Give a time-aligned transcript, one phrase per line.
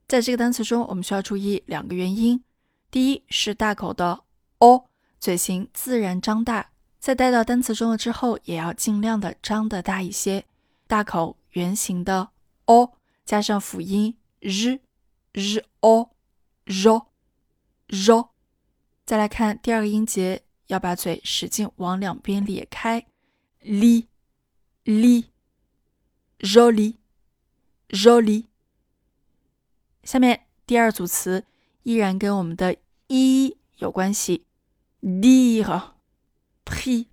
[0.08, 2.44] 在这个单词中，我们需要注意两个元音。
[2.92, 4.24] 第一是大口的
[4.60, 4.88] o，
[5.20, 6.70] 嘴型自然张大。
[7.00, 10.46] 在带到单词中了之后，也要尽量的张的大一些，
[10.88, 12.30] 大口圆形的
[12.66, 14.80] o 加上辅音 r
[15.34, 16.12] r o
[16.66, 16.90] r
[17.90, 18.30] r。
[19.06, 23.06] 再来看第二个音节，要把嘴使劲往两边咧开
[23.62, 24.06] ，li
[24.84, 25.26] li
[26.40, 26.96] joli
[27.90, 28.46] joli。
[30.04, 31.46] 下面第二组词
[31.84, 32.76] 依然跟我们的
[33.08, 34.46] i 有关系
[35.02, 35.92] ，dire。
[36.64, 37.08] p，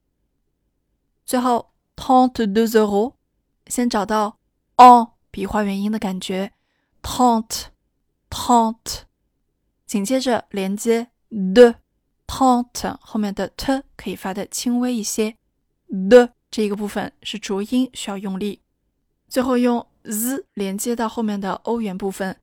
[1.26, 3.14] 最后，trente deux euros，
[3.68, 4.38] 先找到
[4.78, 6.52] on 笔画元音的感觉
[7.02, 9.04] ，trente，trente，
[9.86, 11.76] 紧接着连接 d
[12.34, 15.38] Trente 后面的 t 可以发的轻微一些
[15.88, 18.64] ，D 这一个部分是浊音，需要用力。
[19.28, 22.42] 最后用 z 连接到后面的欧元部分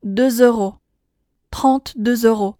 [0.00, 2.56] ，deux euros，trente deux euros。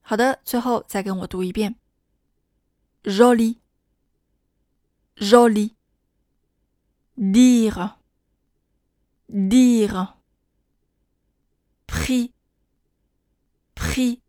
[0.00, 1.76] 好的，最后再跟我读一遍
[3.02, 3.58] ，joli。
[5.16, 5.74] joli.
[7.14, 7.90] Dire.
[9.28, 10.14] Dire.
[11.86, 12.32] Prix.
[13.74, 14.20] Prix.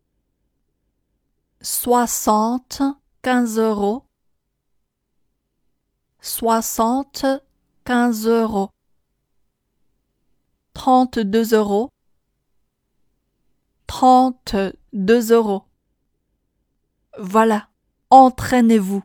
[1.62, 2.80] Soixante,
[3.20, 4.06] quinze euros.
[6.22, 7.26] Soixante,
[7.84, 8.70] quinze euros.
[10.72, 11.90] Trente-deux euros.
[13.86, 15.64] Trente-deux euros.
[17.18, 17.68] Voilà,
[18.08, 19.02] entraînez-vous.